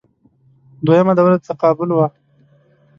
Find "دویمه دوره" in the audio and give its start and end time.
0.85-1.35